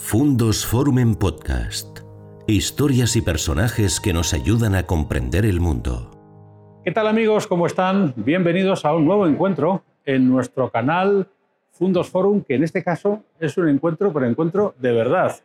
[0.00, 1.98] Fundos Forum en Podcast.
[2.46, 6.80] Historias y personajes que nos ayudan a comprender el mundo.
[6.84, 7.46] ¿Qué tal amigos?
[7.46, 8.14] ¿Cómo están?
[8.16, 11.26] Bienvenidos a un nuevo encuentro en nuestro canal
[11.72, 15.36] Fundos Forum, que en este caso es un encuentro, pero encuentro de verdad,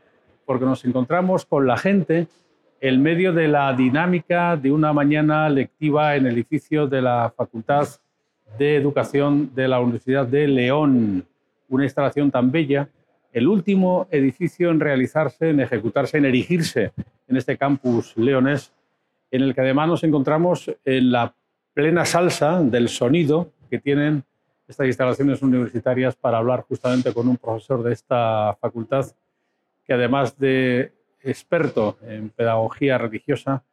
[0.45, 2.27] porque nos encontramos con la gente
[2.79, 7.87] en medio de la dinámica de una mañana lectiva en el edificio de la Facultad
[8.57, 11.25] de Educación de la Universidad de León.
[11.67, 12.87] Una instalación tan bella
[13.33, 16.93] el último edificio en realizarse, en ejecutarse, en erigirse
[17.27, 18.71] en este campus leonés,
[19.31, 21.33] en el que además nos encontramos en la
[21.73, 24.23] plena salsa del sonido que tienen
[24.67, 29.07] estas instalaciones universitarias para hablar justamente con un profesor de esta facultad
[29.85, 30.93] que además de
[31.23, 33.63] experto en pedagogía religiosa,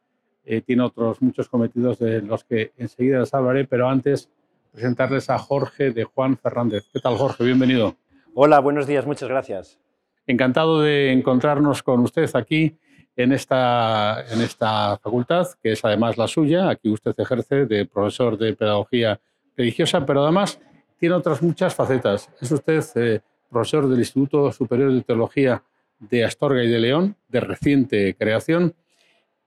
[0.43, 4.29] eh, tiene otros muchos cometidos de los que enseguida les hablaré, pero antes
[4.71, 6.89] presentarles a Jorge de Juan Fernández.
[6.91, 7.43] ¿Qué tal, Jorge?
[7.43, 7.95] Bienvenido.
[8.33, 9.77] Hola, buenos días, muchas gracias.
[10.25, 12.77] Encantado de encontrarnos con usted aquí
[13.17, 16.69] en esta, en esta facultad, que es además la suya.
[16.69, 19.19] Aquí usted ejerce de profesor de pedagogía
[19.57, 20.61] religiosa, pero además
[20.97, 22.29] tiene otras muchas facetas.
[22.39, 25.61] Es usted eh, profesor del Instituto Superior de Teología
[25.99, 28.75] de Astorga y de León, de reciente creación,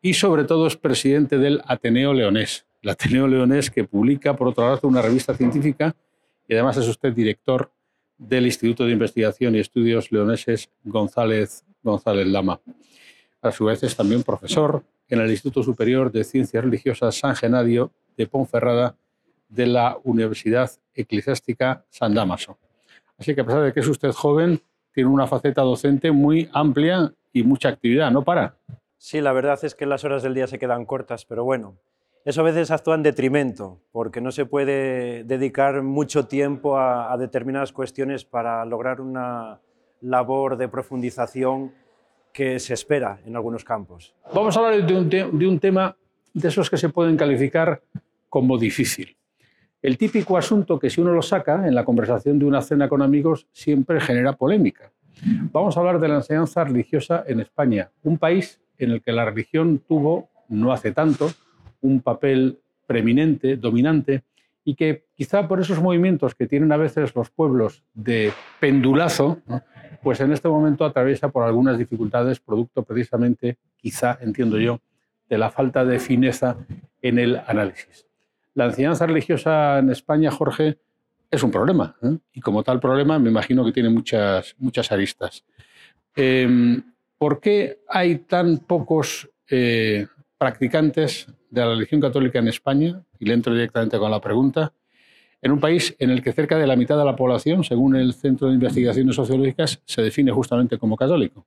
[0.03, 2.67] y sobre todo es presidente del Ateneo Leonés.
[2.83, 5.97] El Ateneo Leonés que publica, por otro lado, una revista científica
[6.47, 7.71] y además es usted director
[8.29, 12.61] del Instituto de Investigación y Estudios Leoneses González, González Lama.
[13.43, 17.93] A su vez es también profesor en el Instituto Superior de Ciencias Religiosas San Genadio
[18.17, 18.97] de Ponferrada
[19.49, 22.59] de la Universidad Eclesiástica San Damaso.
[23.19, 24.61] Así que a pesar de que es usted joven,
[24.93, 28.57] tiene una faceta docente muy amplia y mucha actividad, ¿no para?
[28.97, 31.77] Sí, la verdad es que las horas del día se quedan cortas, pero bueno,
[32.25, 37.73] eso a veces actúa en detrimento, porque no se puede dedicar mucho tiempo a, determinadas
[37.73, 39.61] cuestiones para lograr una
[40.01, 41.73] labor de profundización
[42.33, 44.15] que se espera en algunos campos.
[44.35, 45.97] Vamos a hablar de un, de un tema
[46.33, 47.83] de esos que se pueden calificar
[48.29, 49.17] como difícil.
[49.83, 53.03] El típico asunto que si uno lo saca en la conversación de una cena con
[53.03, 54.91] amigos siempre genera polémica.
[55.53, 59.27] Vamos a hablar de la enseñanza religiosa en España, un país en el que la
[59.27, 61.31] religión tuvo, no hace tanto,
[61.85, 64.25] un papel preeminente, dominante,
[64.65, 69.39] y que quizá por esos movimientos que tienen a veces los pueblos de pendulazo,
[70.03, 74.81] pues en este momento atraviesa por algunas dificultades, producto precisamente, quizá, entiendo yo,
[75.29, 76.57] de la falta de fineza
[77.03, 78.07] en el análisis.
[78.55, 80.79] La enseñanza religiosa en España, Jorge,
[81.31, 82.17] es un problema, ¿eh?
[82.33, 85.45] y como tal problema me imagino que tiene muchas, muchas aristas.
[86.17, 86.83] Em,
[87.19, 90.07] ¿Por qué hay tan pocos eh,
[90.39, 94.73] practicantes de la religión católica en España, y le entro directamente con la pregunta,
[95.41, 98.15] en un país en el que cerca de la mitad de la población, según el
[98.15, 101.47] Centro de Investigaciones Sociológicas, se define justamente como católico.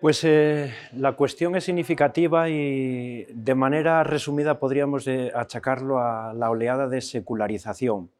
[0.00, 6.50] Pues eh, la cuestión es significativa y de manera resumida podríamos eh, achacarlo a la
[6.50, 8.10] oleada de secularización,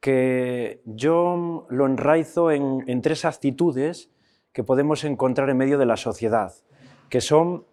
[0.00, 4.10] que yo lo enraizo en, en tres actitudes
[4.52, 6.54] que podemos encontrar en medio de la sociedad,
[7.10, 7.66] que son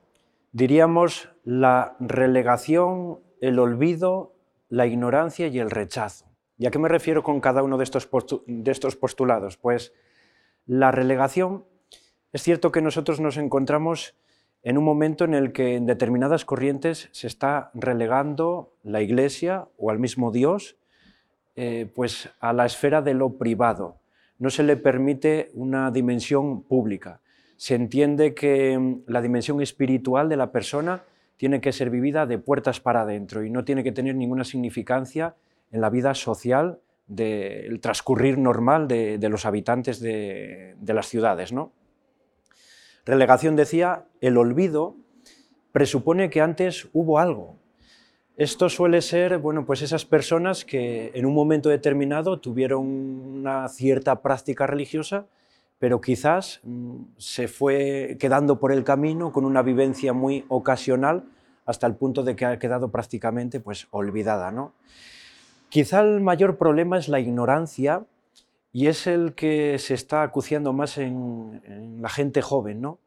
[0.51, 4.35] diríamos la relegación, el olvido,
[4.69, 6.25] la ignorancia y el rechazo.
[6.57, 8.09] ¿Y a qué me refiero con cada uno de estos,
[8.45, 9.57] de estos postulados?
[9.57, 9.93] Pues
[10.65, 11.65] la relegación,
[12.31, 14.15] es cierto que nosotros nos encontramos
[14.63, 19.89] en un momento en el que en determinadas corrientes se está relegando la Iglesia o
[19.89, 20.77] al mismo Dios
[21.55, 23.99] eh, pues a la esfera de lo privado.
[24.37, 27.21] No se le permite una dimensión pública
[27.61, 31.03] se entiende que mm, la dimensión espiritual de la persona
[31.41, 35.33] tiene que ser vivida de puertas para adentro y no tiene que tener ninguna significancia
[35.71, 41.51] en la vida social del transcurrir normal de, los habitantes de, las ciudades.
[41.51, 41.71] ¿no?
[43.07, 44.97] Relegación decía, el olvido
[45.71, 47.57] presupone que antes hubo algo.
[48.37, 54.21] Esto suele ser, bueno, pues esas personas que en un momento determinado tuvieron una cierta
[54.21, 55.25] práctica religiosa
[55.81, 61.23] pero quizás mm, se fue quedando por el camino con una vivencia muy ocasional
[61.65, 64.51] hasta el punto de que ha quedado prácticamente pues, olvidada.
[64.51, 64.73] ¿no?
[65.69, 68.05] Quizá el mayor problema es la ignorancia
[68.71, 72.79] y es el que se está acuciando más en, la gente joven.
[72.79, 72.99] ¿no?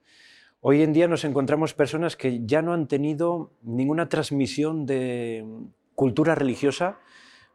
[0.60, 5.46] Hoy en día nos encontramos personas que ya no han tenido ninguna transmisión de
[5.94, 6.98] cultura religiosa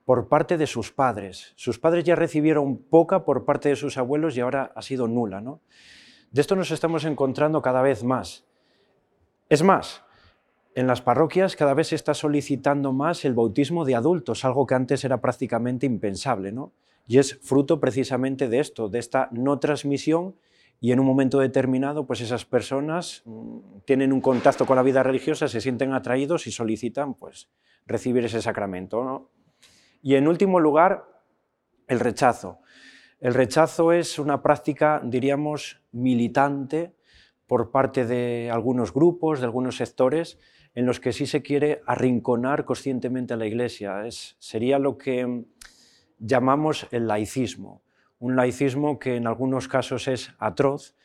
[0.09, 1.53] por parte de sus padres.
[1.56, 5.39] Sus padres ya recibieron poca por parte de sus abuelos y ahora ha sido nula.
[5.39, 5.61] ¿no?
[6.31, 8.44] De esto nos estamos encontrando cada vez más.
[9.50, 10.01] Es más,
[10.73, 14.73] en las parroquias cada vez se está solicitando más el bautismo de adultos, algo que
[14.73, 16.51] antes era prácticamente impensable.
[16.51, 16.73] ¿no?
[17.06, 20.33] Y es fruto precisamente de esto, de esta no transmisión
[20.81, 25.03] y en un momento determinado pues esas personas mm, tienen un contacto con la vida
[25.03, 27.47] religiosa, se sienten atraídos y solicitan pues
[27.85, 29.29] recibir ese sacramento.
[30.01, 31.06] Y en último lugar,
[31.88, 32.60] el rechazo.
[33.19, 36.96] El rechazo es una práctica, diríamos, militante
[37.48, 40.40] por parte de algunos grupos, de algunos sectores,
[40.75, 44.06] en los que sí se quiere arrinconar conscientemente a la Iglesia.
[44.06, 45.46] Es, sería lo que
[46.19, 47.81] llamamos el laicismo
[48.19, 50.95] un laicismo que en algunos casos es atroz,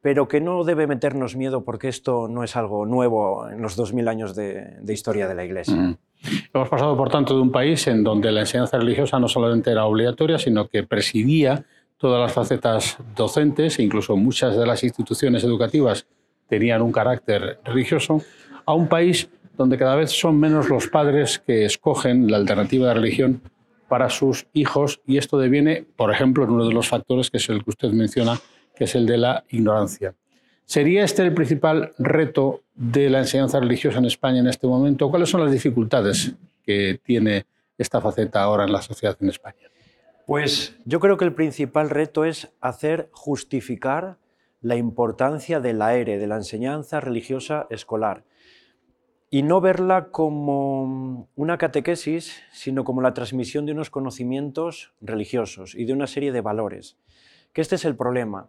[0.00, 4.08] pero que no debe meternos miedo porque esto no es algo nuevo en los 2000
[4.08, 5.98] años de, historia de la Iglesia.
[6.52, 9.84] Hemos pasado, por tanto, de un país en donde la enseñanza religiosa no solamente era
[9.84, 11.64] obligatoria, sino que presidía
[11.96, 16.06] todas las facetas docentes, e incluso muchas de las instituciones educativas
[16.48, 18.22] tenían un carácter religioso,
[18.66, 22.94] a un país donde cada vez son menos los padres que escogen la alternativa de
[22.94, 23.42] religión
[23.88, 27.48] para sus hijos y esto deviene, por ejemplo, en uno de los factores que es
[27.50, 28.40] el que usted menciona,
[28.74, 30.14] que es el de la ignorancia.
[30.72, 35.10] ¿Sería este el principal reto de la enseñanza religiosa en España en este momento?
[35.10, 36.34] ¿Cuáles son las dificultades
[36.64, 37.44] que tiene
[37.76, 39.68] esta faceta ahora en la sociedad en España?
[40.26, 44.16] Pues yo creo que el principal reto es hacer justificar
[44.62, 48.24] la importancia del aire, de la enseñanza religiosa escolar
[49.28, 55.84] y no verla como una catequesis, sino como la transmisión de unos conocimientos religiosos y
[55.84, 56.96] de una serie de valores.
[57.52, 58.48] Que este es el problema.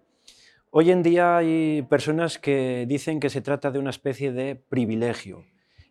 [0.75, 5.45] Hoy en día hay personas que dicen que se trata de una especie de privilegio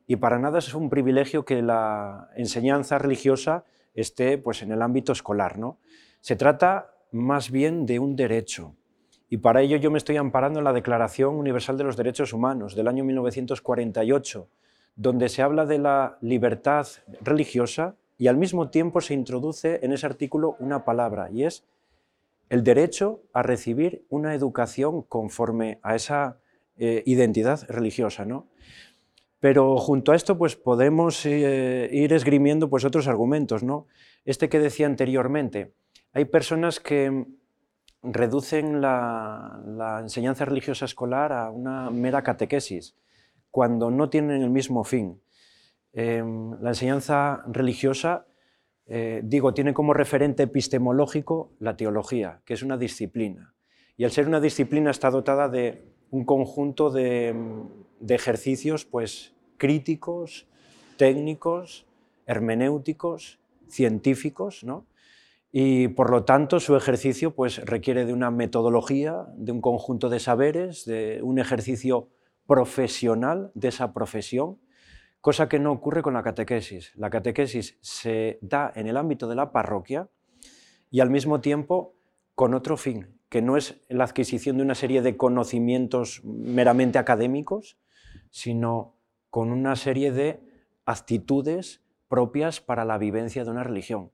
[0.09, 3.65] y para nada es un privilegio que la enseñanza religiosa
[3.95, 5.57] esté pues, en el ámbito escolar.
[5.57, 5.79] ¿no?
[6.21, 8.75] Se trata más bien de un derecho.
[9.31, 12.75] Y para ello yo me estoy amparando en la Declaración Universal de los Derechos Humanos
[12.75, 14.49] del año 1948,
[14.97, 16.89] donde se habla de la libertad
[17.21, 21.65] religiosa y al mismo tiempo se introduce en ese artículo una palabra y es
[22.53, 26.39] el derecho a recibir una educación conforme a esa
[26.77, 28.27] eh, identidad religiosa.
[28.27, 28.51] ¿no?
[29.41, 33.63] Pero junto a esto pues, podemos eh, ir esgrimiendo pues, otros argumentos.
[33.63, 33.87] ¿no?
[34.27, 35.73] Este que decía anteriormente,
[36.13, 37.25] hay personas que
[38.03, 42.95] reducen la enseñanza religiosa escolar a una mera catequesis
[43.51, 45.23] cuando no tienen el mismo fin.
[45.95, 48.27] Em, la enseñanza religiosa,
[48.87, 53.55] eh, digo, tiene como referente epistemológico la teología, que es una disciplina.
[53.97, 57.35] Y al ser una disciplina está dotada de un conjunto de,
[58.09, 60.47] ejercicios pues, críticos,
[60.97, 61.87] técnicos,
[62.27, 63.39] hermenéuticos,
[63.69, 64.87] científicos, ¿no?
[65.53, 70.19] y por lo tanto su ejercicio pues, requiere de una metodología, de un conjunto de
[70.19, 72.09] saberes, de un ejercicio
[72.47, 74.59] profesional de esa profesión,
[75.23, 76.93] cosa que no ocurre con la catequesis.
[76.97, 80.09] La catequesis se da en el ámbito de la parroquia
[80.91, 81.95] y al mismo tiempo
[82.35, 87.79] con otro fin, que no es la adquisición de una serie de conocimientos meramente académicos,
[88.31, 88.97] sino
[89.31, 90.41] con una serie de
[90.87, 94.11] actitudes propias para la vivencia de una religión.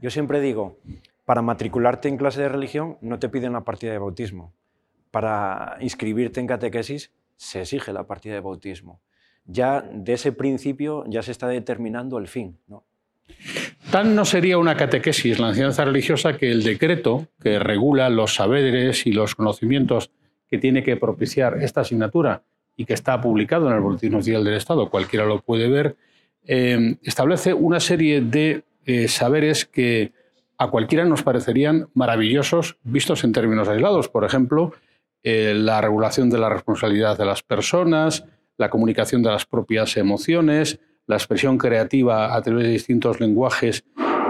[0.00, 0.78] Yo siempre digo,
[1.24, 4.54] para matricularte en clase de religión no te piden la partida de bautismo.
[5.10, 9.00] Para inscribirte en catequesis se exige la partida de bautismo.
[9.46, 12.58] Ya de ese principio ya se está determinando el fin.
[12.66, 12.84] ¿no?
[13.90, 19.06] Tan no sería una catequesis la enseñanza religiosa que el decreto que regula los saberes
[19.06, 20.10] y los conocimientos
[20.48, 22.42] que tiene que propiciar esta asignatura
[22.76, 25.96] y que está publicado en el Boletín Oficial del Estado, cualquiera lo puede ver,
[26.44, 30.12] eh, establece una serie de eh, saberes que
[30.58, 34.08] a cualquiera nos parecerían maravillosos vistos en términos aislados.
[34.08, 34.72] Por ejemplo,
[35.22, 38.24] eh, la regulación de la responsabilidad de las personas,
[38.58, 43.84] la comunicación de las propias emociones, la expresión creativa a través de distintos lenguajes,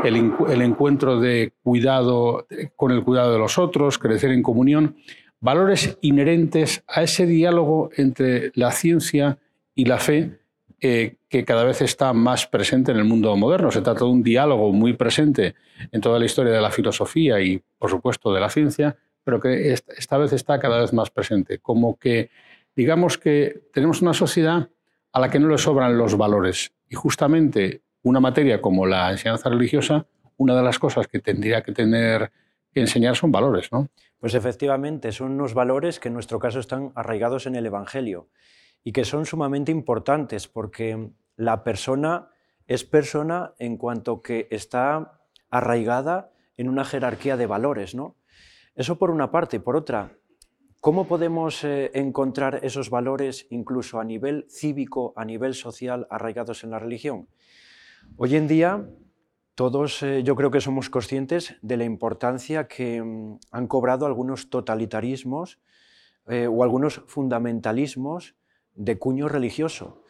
[0.04, 0.16] el,
[0.62, 4.96] encuentro de cuidado con el cuidado de los otros, crecer en comunión,
[5.40, 9.38] valores inherentes a ese diálogo entre la ciencia
[9.74, 10.38] y la fe
[10.80, 13.70] eh, que cada vez está más presente en el mundo moderno.
[13.70, 15.54] Se trata de un diálogo muy presente
[15.90, 19.72] en toda la historia de la filosofía y, por supuesto, de la ciencia, pero que
[19.72, 21.58] esta vez está cada vez más presente.
[21.58, 22.30] Como que,
[22.76, 24.68] digamos que tenemos una sociedad
[25.12, 26.72] a la que no le sobran los valores.
[26.88, 30.06] Y justamente una materia como la enseñanza religiosa,
[30.36, 32.30] una de las cosas que tendría que tener
[32.70, 33.88] que enseñar son valores, ¿no?
[34.20, 38.28] Pues efectivamente, son unos valores que en nuestro caso están arraigados en el Evangelio
[38.84, 42.28] y que son sumamente importantes porque la persona
[42.66, 48.16] es persona en cuanto que está arraigada en una jerarquía de valores, ¿no?
[48.74, 49.60] Eso por una parte.
[49.60, 50.12] Por otra,
[50.86, 56.70] ¿cómo podemos eh, encontrar esos valores incluso a nivel cívico, a nivel social, arraigados en
[56.70, 57.26] la religión?
[58.16, 58.88] Hoy en día
[59.56, 64.48] todos eh, yo creo que somos conscientes de la importancia que mm, han cobrado algunos
[64.48, 65.58] totalitarismos
[66.28, 68.36] eh, o algunos fundamentalismos
[68.76, 70.04] de cuño religioso.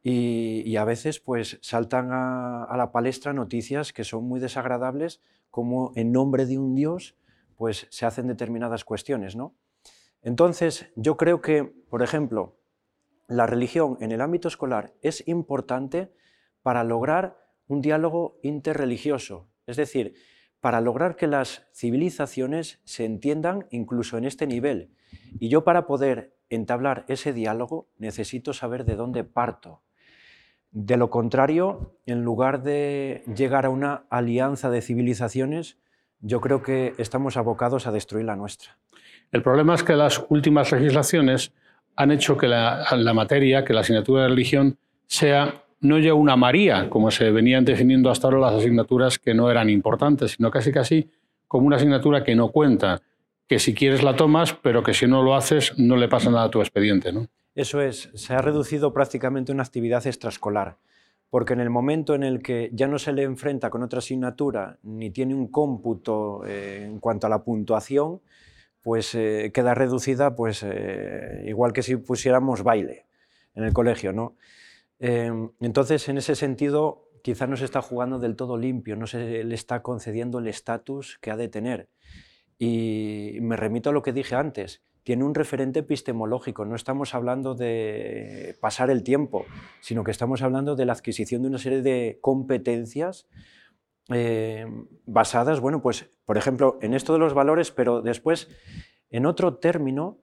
[0.00, 5.20] Y, a veces pues saltan a, la palestra noticias que son muy desagradables,
[5.50, 7.16] como en nombre de un Dios
[7.56, 9.34] pues se hacen determinadas cuestiones.
[9.34, 9.56] ¿no?
[10.22, 12.56] Entonces yo creo que, por ejemplo,
[13.28, 16.12] la religión en el ámbito escolar es importante
[16.62, 20.14] para lograr un diálogo interreligioso, es decir,
[20.60, 24.90] para lograr que las civilizaciones se entiendan incluso en este nivel.
[25.38, 29.82] Y yo para poder entablar ese diálogo necesito saber de dónde parto.
[30.72, 35.78] De lo contrario, en lugar de llegar a una alianza de civilizaciones,
[36.20, 38.76] yo creo que estamos abocados a destruir la nuestra.
[39.32, 41.52] El problema es que las últimas legislaciones
[41.96, 46.90] han hecho que la, materia, que la asignatura de religión, sea no ya una María,
[46.90, 51.10] como se venían definiendo hasta ahora las asignaturas que no eran importantes, sino casi casi
[51.48, 53.00] como una asignatura que no cuenta,
[53.46, 56.44] que si quieres la tomas, pero que si no lo haces no le pasa nada
[56.44, 57.12] a tu expediente.
[57.12, 57.26] ¿no?
[57.54, 60.76] Eso es, se ha reducido prácticamente una actividad extraescolar,
[61.30, 64.78] porque en el momento en el que ya no se le enfrenta con otra asignatura
[64.82, 68.20] ni tiene un cómputo eh, en cuanto a la puntuación,
[68.82, 73.06] pues eh, queda reducida pues, eh, igual que si pusiéramos baile
[73.54, 74.12] en el colegio.
[74.12, 74.36] ¿no?
[74.98, 79.44] Em, entonces, en ese sentido, quizá no se está jugando del todo limpio, no se
[79.44, 81.88] le está concediendo el estatus que ha de tener.
[82.58, 87.54] Y me remito a lo que dije antes, tiene un referente epistemológico, no estamos hablando
[87.54, 89.46] de pasar el tiempo,
[89.80, 93.26] sino que estamos hablando de la adquisición de una serie de competencias
[94.08, 98.48] em, basadas, bueno, pues, por ejemplo, en esto de los valores, pero después
[99.10, 100.20] en otro término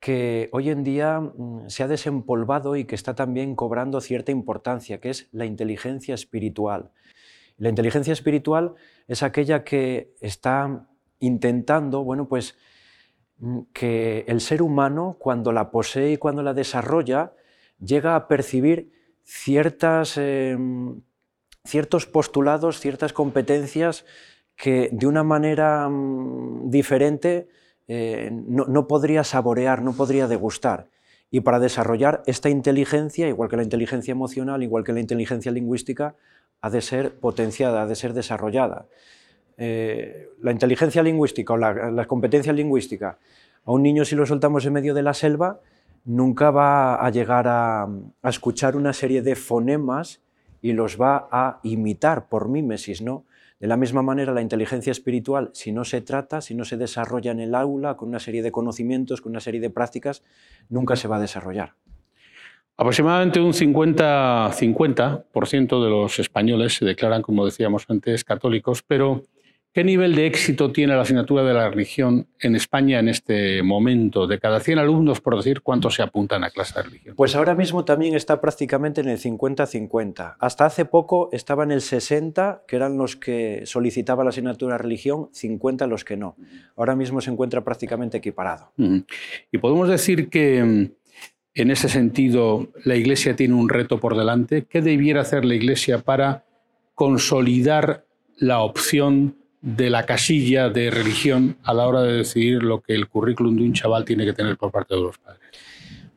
[0.00, 5.00] que hoy en día mm, se ha desempolvado y que está también cobrando cierta importancia,
[5.00, 6.92] que es la inteligencia espiritual.
[7.56, 8.74] La inteligencia espiritual
[9.08, 12.56] es aquella que está intentando, bueno, pues
[13.72, 17.32] que el ser humano cuando la posee y cuando la desarrolla
[17.78, 18.92] llega a percibir
[19.24, 21.02] ciertas, em,
[21.64, 24.04] ciertos postulados, ciertas competencias
[24.56, 27.48] que de una manera mm, diferente
[27.88, 30.88] eh, no, podría saborear, no podría degustar.
[31.30, 36.16] Y para desarrollar esta inteligencia, igual que la inteligencia emocional, igual que la inteligencia lingüística,
[36.60, 38.86] ha de ser potenciada, ha de ser desarrollada.
[39.56, 43.18] Eh, la inteligencia lingüística o la, competencia lingüística,
[43.64, 45.60] a un niño si lo soltamos en medio de la selva,
[46.04, 50.20] nunca va a llegar a, a escuchar una serie de fonemas
[50.60, 53.24] y los va a imitar por mímesis, ¿no?
[53.58, 57.30] De la misma manera, la inteligencia espiritual, si no se trata, si no se desarrolla
[57.30, 60.22] en el aula, con una serie de conocimientos, con una serie de prácticas,
[60.68, 61.72] nunca se va a desarrollar.
[62.76, 69.22] Aproximadamente un 50-50% de los españoles se declaran, como decíamos antes, católicos, pero
[69.76, 74.26] ¿Qué nivel de éxito tiene la asignatura de la religión en España en este momento?
[74.26, 77.14] De cada 100 alumnos, por decir, ¿cuántos se apuntan a clase de religión?
[77.14, 80.36] Pues ahora mismo también está prácticamente en el 50-50.
[80.40, 84.82] Hasta hace poco estaba en el 60, que eran los que solicitaban la asignatura de
[84.82, 86.36] religión, 50 los que no.
[86.74, 88.72] Ahora mismo se encuentra prácticamente equiparado.
[88.78, 90.90] Y podemos decir que mm,
[91.52, 94.64] en ese sentido la Iglesia tiene un reto por delante.
[94.64, 96.46] ¿Qué debiera hacer la Iglesia para
[96.94, 98.06] consolidar
[98.38, 99.36] la opción
[99.66, 103.64] de la casilla de religión a la hora de decidir lo que el currículum de
[103.64, 105.42] un chaval tiene que tener por parte de los padres?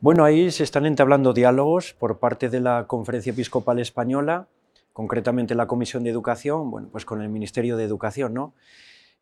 [0.00, 4.46] Bueno, ahí se están entablando diálogos por parte de la Conferencia Episcopal Española,
[4.92, 8.54] concretamente la Comisión de Educación, bueno, pues con el Ministerio de Educación, ¿no?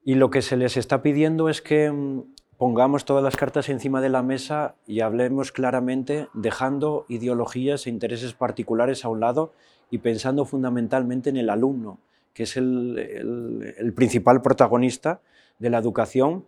[0.04, 2.24] Y lo que se les está pidiendo es que mm,
[2.58, 8.34] pongamos todas las cartas encima de la mesa y hablemos claramente, dejando ideologías e intereses
[8.34, 9.54] particulares a un lado
[9.90, 11.98] y pensando fundamentalmente en el alumno,
[12.38, 15.20] que es el, principal protagonista
[15.58, 16.44] de la educación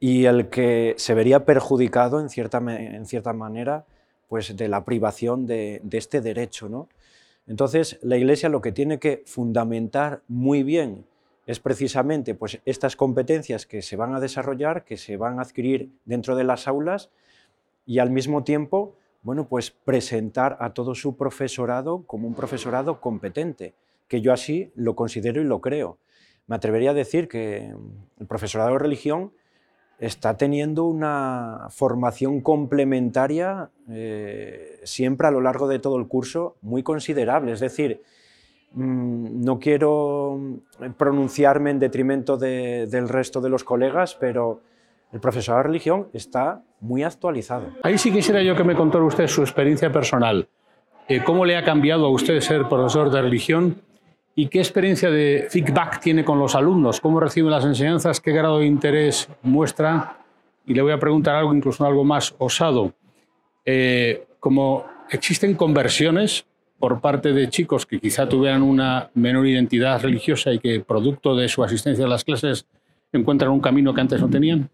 [0.00, 3.86] y el que se vería perjudicado en cierta, en cierta manera
[4.26, 6.68] pues, de la privación de, este derecho.
[6.68, 6.88] ¿no?
[7.46, 11.04] Entonces, la Iglesia lo que tiene que fundamentar muy bien
[11.46, 15.92] es precisamente pues, estas competencias que se van a desarrollar, que se van a adquirir
[16.06, 17.10] dentro de las aulas
[17.86, 23.74] y al mismo tiempo bueno, pues presentar a todo su profesorado como un profesorado competente
[24.08, 25.98] que yo así lo considero y lo creo.
[26.46, 27.74] Me atrevería a decir que
[28.18, 29.32] el profesorado de religión
[29.98, 36.82] está teniendo una formación complementaria eh, siempre a lo largo de todo el curso muy
[36.82, 37.52] considerable.
[37.52, 38.00] Es decir,
[38.72, 40.40] mm, no quiero
[40.96, 44.60] pronunciarme en detrimento del resto de los colegas, pero
[45.12, 47.68] el profesorado de religión está muy actualizado.
[47.82, 50.48] Ahí sí quisiera yo que me contara usted su experiencia personal.
[51.08, 53.82] Eh, ¿Cómo le ha cambiado a usted ser profesor de religión
[54.38, 57.00] ¿Y qué experiencia de feedback tiene con los alumnos?
[57.00, 58.20] ¿Cómo reciben las enseñanzas?
[58.20, 60.16] ¿Qué grado de interés muestra?
[60.64, 62.92] Y le voy a preguntar algo, incluso algo más osado.
[63.64, 66.46] Eh, como existen conversiones
[66.78, 71.48] por parte de chicos que quizá tuvieran una menor identidad religiosa y que producto de
[71.48, 72.64] su asistencia a las clases
[73.12, 74.70] encuentran un camino que antes no tenían?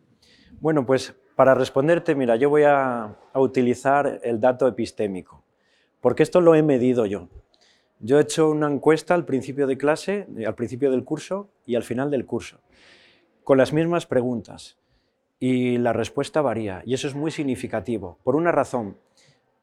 [0.60, 5.42] Bueno, pues para responderte, mira, yo voy a, a utilizar el dato epistémico,
[6.02, 7.30] porque esto lo he medido yo.
[8.00, 11.82] Yo he hecho una encuesta al principio de clase, al principio del curso y al
[11.82, 12.60] final del curso,
[13.44, 14.76] con las mismas preguntas.
[15.40, 18.96] Y la respuesta varía, y eso es muy significativo, por una razón,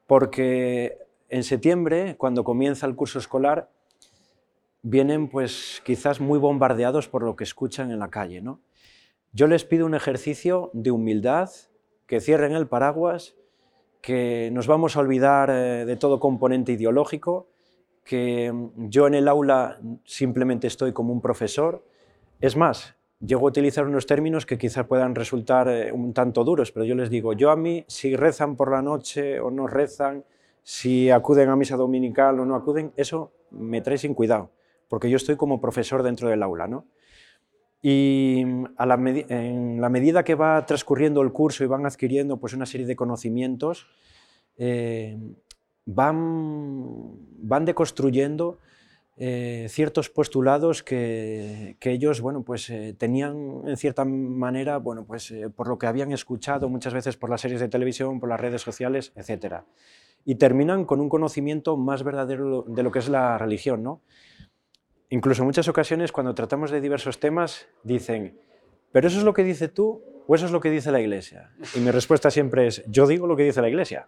[0.05, 0.97] porque
[1.29, 3.69] en septiembre, cuando comienza el curso escolar,
[4.81, 8.41] vienen pues quizás muy bombardeados por lo que escuchan en la calle.
[8.41, 8.59] ¿no?
[9.31, 11.49] Yo les pido un ejercicio de humildad,
[12.05, 13.35] que cierren el paraguas,
[14.01, 17.47] que nos vamos a olvidar eh, de todo componente ideológico,
[18.03, 21.85] que yo en el aula simplemente estoy como un profesor.
[22.39, 26.71] Es más, llego a utilizar unos términos que quizás puedan resultar eh, un tanto duros,
[26.71, 30.23] pero yo les digo, yo a mí, si rezan por la noche o no rezan,
[30.63, 34.51] si acuden a misa dominical o no acuden, eso me trae sin cuidado,
[34.87, 36.67] porque yo estoy como profesor dentro del aula.
[36.67, 36.85] ¿no?
[37.81, 38.43] Y
[38.77, 42.65] a la en la medida que va transcurriendo el curso y van adquiriendo pues, una
[42.65, 43.87] serie de conocimientos,
[44.57, 45.17] eh,
[45.85, 48.59] van, van deconstruyendo
[49.17, 55.29] eh, ciertos postulados que, que, ellos bueno, pues, eh, tenían en cierta manera, bueno, pues,
[55.31, 58.39] eh, por lo que habían escuchado muchas veces por las series de televisión, por las
[58.39, 59.57] redes sociales, etc.
[60.25, 63.83] Y terminan con un conocimiento más verdadero de lo que es la religión.
[63.83, 64.01] ¿no?
[65.09, 68.39] Incluso en muchas ocasiones cuando tratamos de diversos temas dicen,
[68.91, 71.51] ¿pero eso es lo que dice tú o eso es lo que dice la Iglesia?
[71.75, 74.07] Y mi respuesta siempre es, yo digo lo que dice la Iglesia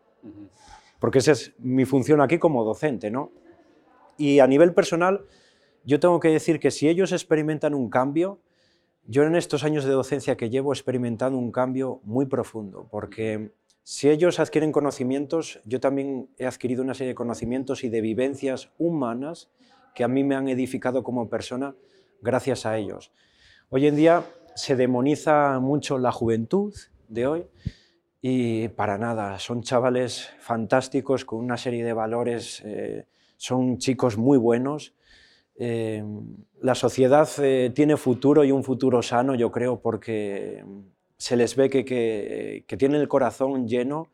[1.03, 3.11] porque esa es mi función aquí como docente.
[3.11, 3.33] ¿no?
[4.17, 5.25] Y a nivel personal,
[5.83, 8.39] yo tengo que decir que si ellos experimentan un cambio,
[9.05, 13.51] yo en estos años de docencia que llevo he experimentado un cambio muy profundo, porque
[13.83, 18.71] si ellos adquieren conocimientos, yo también he adquirido una serie de conocimientos y de vivencias
[18.77, 19.51] humanas
[19.95, 21.75] que a mí me han edificado como persona
[22.21, 23.11] gracias a ellos.
[23.67, 24.23] Hoy en día
[24.55, 26.73] se demoniza mucho la juventud
[27.09, 27.45] de hoy
[28.25, 33.05] y para nada, son chavales fantásticos con una serie de valores, eh,
[33.35, 34.93] son chicos muy buenos.
[35.57, 36.01] Eh,
[36.61, 40.63] la sociedad eh, tiene futuro y un futuro sano, yo creo, porque
[41.17, 44.07] se les ve que, que, tienen el corazón lleno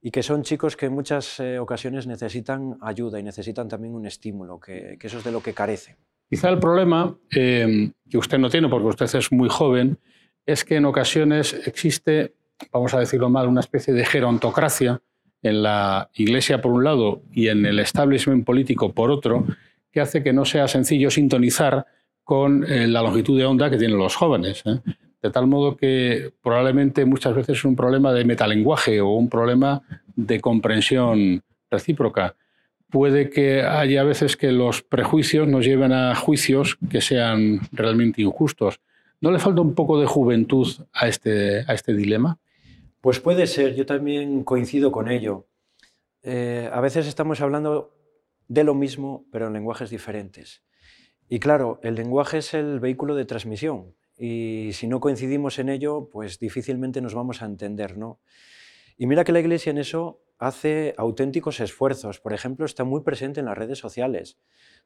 [0.00, 4.58] y que son chicos que en muchas ocasiones necesitan ayuda y necesitan también un estímulo,
[4.58, 5.96] que, que eso es de lo que carecen.
[6.30, 9.98] Quizá el problema que usted no tiene, porque usted es muy joven,
[10.46, 12.32] es que en ocasiones existe
[12.72, 15.00] vamos a decirlo mal, una especie de gerontocracia
[15.42, 19.46] en la Iglesia por un lado y en el establishment político por otro,
[19.92, 21.86] que hace que no sea sencillo sintonizar
[22.24, 24.62] con eh, la longitud de onda que tienen los jóvenes.
[24.64, 24.80] ¿eh?
[25.22, 29.82] De tal modo que probablemente muchas veces es un problema de metalenguaje o un problema
[30.16, 32.34] de comprensión recíproca.
[32.90, 38.80] Puede que haya veces que los prejuicios nos lleven a juicios que sean realmente injustos.
[39.20, 42.38] ¿No le falta un poco de juventud a este, a este dilema?
[43.04, 45.46] Pues puede ser, yo también coincido con ello.
[46.22, 47.94] Eh, a veces estamos hablando
[48.48, 50.64] de lo mismo, pero en lenguajes diferentes.
[51.28, 56.08] Y claro, el lenguaje es el vehículo de transmisión y si no coincidimos en ello,
[56.10, 58.20] pues difícilmente nos vamos a entender, ¿no?
[58.96, 62.20] Y mira que la Iglesia en eso hace auténticos esfuerzos.
[62.20, 64.38] Por ejemplo, está muy presente en las redes sociales.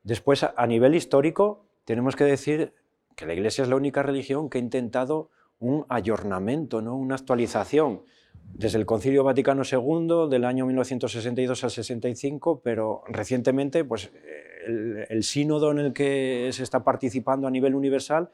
[0.02, 2.74] Después, a nivel histórico, tenemos que decir
[3.14, 6.94] que la Iglesia es la única religión que ha intentado un ayornamiento, ¿no?
[6.96, 8.02] una actualización
[8.54, 14.10] desde el Concilio Vaticano II del año 1962 al 65, pero recientemente pues,
[14.66, 18.30] el, sínodo en el que se está participando a nivel universal,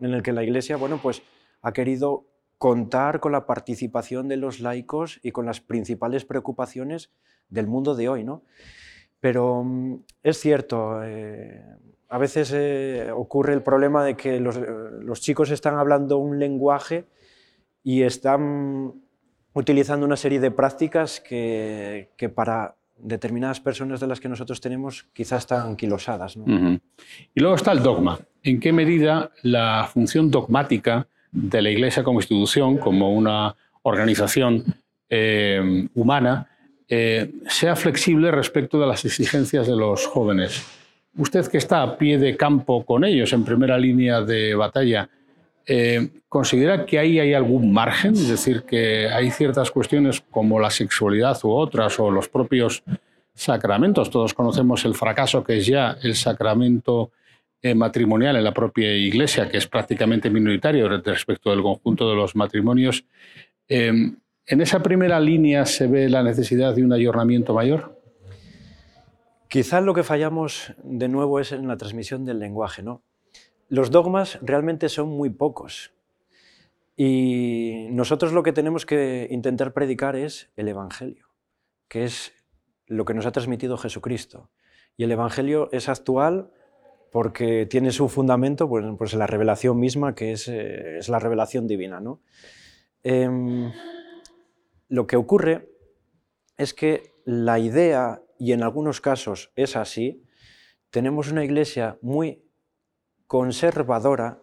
[0.00, 1.22] en el que la Iglesia bueno, pues,
[1.62, 2.24] ha querido
[2.58, 7.10] contar con la participación de los laicos y con las principales preocupaciones
[7.48, 8.24] del mundo de hoy.
[8.24, 8.42] ¿no?
[9.20, 11.62] Pero mm, es cierto, eh,
[12.08, 17.06] a veces eh, ocurre el problema de que los, chicos están hablando un lenguaje
[17.82, 18.92] y están
[19.52, 25.40] utilizando una serie de prácticas que, para determinadas personas de las que nosotros tenemos quizás
[25.42, 26.36] están anquilosadas.
[26.36, 28.18] Y luego está el dogma.
[28.42, 34.64] ¿En qué medida la función dogmática de la Iglesia como institución, como una organización
[35.08, 36.48] eh, humana,
[36.88, 40.64] eh, sea flexible respecto de las exigencias de los jóvenes?
[41.16, 45.08] Usted que está a pie de campo con ellos, en primera línea de batalla,
[45.66, 48.12] eh, ¿considera que ahí hay algún margen?
[48.12, 52.82] Es decir, que hay ciertas cuestiones como la sexualidad u otras, o los propios
[53.32, 54.10] sacramentos.
[54.10, 57.12] Todos conocemos el fracaso que es ya el sacramento
[57.62, 62.36] eh, matrimonial en la propia Iglesia, que es prácticamente minoritario respecto del conjunto de los
[62.36, 63.04] matrimonios.
[63.68, 67.93] Em, ¿En esa primera línea se ve la necesidad de un ayornamiento mayor?
[69.48, 72.82] Quizás lo que fallamos de nuevo es en la transmisión del lenguaje.
[72.82, 73.02] ¿no?
[73.68, 75.92] Los dogmas realmente son muy pocos.
[76.96, 81.26] Y nosotros lo que tenemos que intentar predicar es el Evangelio,
[81.88, 82.32] que es
[82.86, 84.50] lo que nos ha transmitido Jesucristo.
[84.96, 86.50] Y el Evangelio es actual
[87.10, 91.66] porque tiene su fundamento pues, pues en la revelación misma, que es, eh, la revelación
[91.66, 92.00] divina.
[92.00, 92.20] ¿no?
[93.04, 93.72] Em,
[94.88, 95.68] lo que ocurre
[96.56, 100.24] es que la idea, y en algunos casos es así,
[100.90, 102.44] tenemos una iglesia muy
[103.26, 104.40] conservadora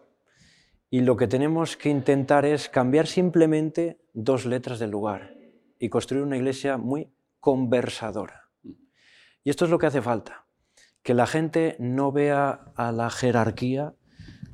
[0.90, 5.36] y lo que tenemos que intentar es cambiar simplemente dos letras del lugar
[5.80, 8.50] y construir una iglesia muy conversadora.
[9.44, 10.46] Y esto es lo que hace falta
[11.04, 13.96] que la gente no vea a la jerarquía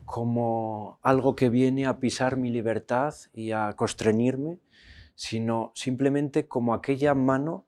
[0.05, 4.59] como algo que viene a pisar mi libertad y a constreñirme,
[5.15, 7.66] sino simplemente como aquella mano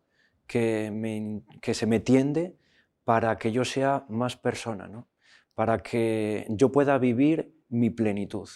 [0.49, 2.57] que, se me tiende
[3.03, 5.07] para que yo sea más persona, ¿no?
[5.53, 8.49] para que yo pueda vivir mi plenitud.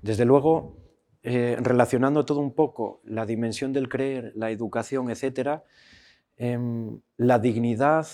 [0.00, 0.78] Desde luego,
[1.22, 5.62] eh, relacionando todo un poco la dimensión del creer, la educación, etc.,
[6.36, 8.06] em, la dignidad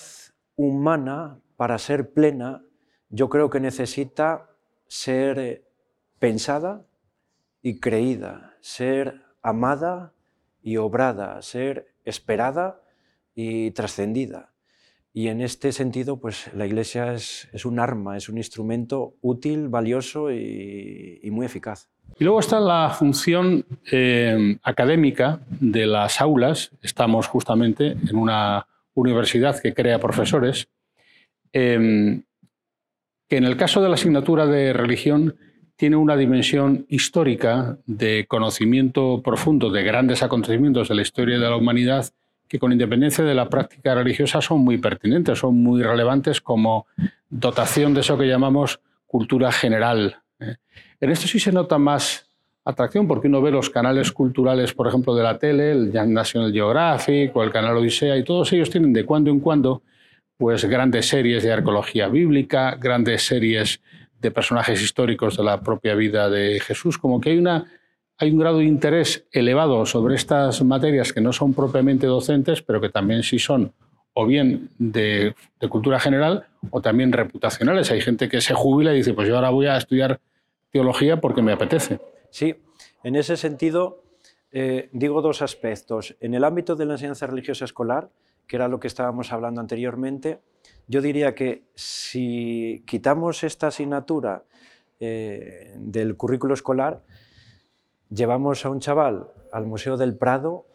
[0.57, 2.65] humana, para ser plena,
[3.09, 4.51] yo creo que necesita
[4.89, 5.65] ser
[6.19, 6.87] pensada
[7.63, 10.13] y creída, ser amada
[10.63, 12.81] y obrada, ser esperada
[13.37, 14.55] y trascendida.
[15.12, 20.31] Y en este sentido, pues la Iglesia es, un arma, es un instrumento útil, valioso
[20.31, 21.88] y, muy eficaz.
[22.18, 26.70] Y luego está la función eh, académica de las aulas.
[26.83, 30.68] Estamos justamente en una universidad que crea profesores,
[31.53, 32.22] em,
[33.29, 35.37] que en el caso de la asignatura de religión
[35.77, 41.57] tiene una dimensión histórica de conocimiento profundo de grandes acontecimientos de la historia de la
[41.57, 42.12] humanidad
[42.49, 46.87] que con independencia de la práctica religiosa son muy pertinentes, son muy relevantes como
[47.29, 50.17] dotación de eso que llamamos cultura general.
[50.41, 50.57] ¿eh?
[51.01, 52.29] En esto sí se nota más
[52.65, 57.35] atracción porque uno ve los canales culturales, por ejemplo, de la tele, el National Geographic
[57.37, 59.83] o el canal Odisea, y todos ellos tienen de cuando en cuando
[60.37, 63.81] pues grandes series de arqueología bíblica, grandes series
[64.21, 67.65] de personajes históricos de la propia vida de Jesús, como que hay, una,
[68.18, 72.81] hay un grado de interés elevado sobre estas materias que no son propiamente docentes, pero
[72.81, 73.72] que también sí son
[74.18, 75.35] o bien de,
[75.68, 77.90] cultura general o también reputacionales.
[77.90, 80.20] Hay gente que se jubila y dice, pues yo ahora voy a estudiar
[80.70, 82.00] teología porque me apetece.
[82.31, 82.55] Sí,
[83.05, 84.02] en ese sentido
[84.52, 86.16] eh, digo dos aspectos.
[86.20, 88.09] En el ámbito de la enseñanza religiosa escolar,
[88.46, 90.40] que era lo que estábamos hablando anteriormente,
[90.88, 94.44] yo diría que si quitamos esta asignatura
[94.98, 97.02] eh, del currículo escolar,
[98.11, 100.66] llevamos a un chaval al Museo del Prado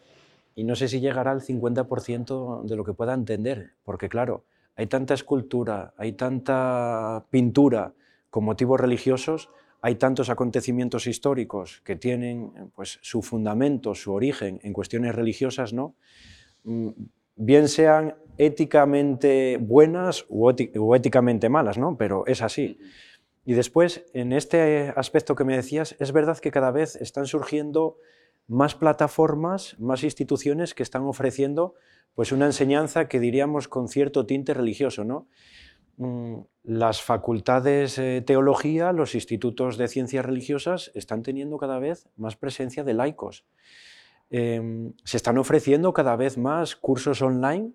[0.54, 4.44] y no sé si llegará al 50% de lo que pueda entender, porque claro,
[4.76, 7.92] hay tanta escultura, hay tanta pintura
[8.30, 9.50] con motivos religiosos
[9.84, 15.96] hay tantos acontecimientos históricos que tienen pues, su fundamento, su origen en cuestiones religiosas, ¿no?
[16.62, 16.90] Mm,
[17.34, 20.50] bien sean éticamente buenas o,
[20.94, 21.96] éticamente malas, ¿no?
[21.96, 22.78] pero es así.
[23.44, 27.98] Y después, en este aspecto que me decías, es verdad que cada vez están surgiendo
[28.46, 31.74] más plataformas, más instituciones que están ofreciendo
[32.14, 35.04] pues, una enseñanza que diríamos con cierto tinte religioso.
[35.04, 35.26] ¿no?
[35.96, 42.36] Mm, las facultades de teología, los institutos de ciencias religiosas están teniendo cada vez más
[42.36, 43.44] presencia de laicos.
[44.30, 47.72] Em, se están ofreciendo cada vez más cursos online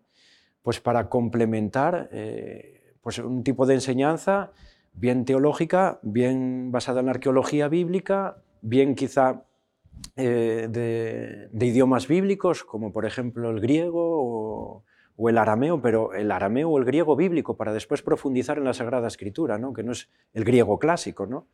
[0.64, 4.52] pues para complementar eh, pues un tipo de enseñanza
[4.98, 9.44] bien teológica, bien basada en la arqueología bíblica, bien quizá
[10.16, 14.84] eh, de, idiomas bíblicos, como por ejemplo el griego o,
[15.16, 18.74] o el arameo, pero el arameo o el griego bíblico, para después profundizar en la
[18.74, 19.74] Sagrada Escritura, ¿no?
[19.74, 21.26] que no es el griego clásico.
[21.26, 21.48] ¿no?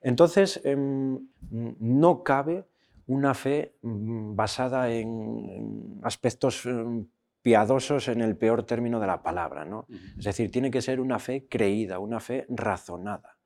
[0.00, 1.18] Entonces, em,
[1.50, 2.64] no cabe
[3.06, 7.06] una fe mm, basada en, aspectos em,
[7.46, 9.64] piadosos en el peor término de la palabra.
[9.64, 9.86] ¿no?
[10.18, 13.38] Es decir, tiene que ser una fe creída, una fe razonada.